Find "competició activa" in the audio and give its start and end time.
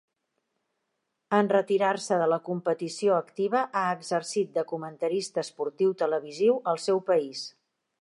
2.47-3.63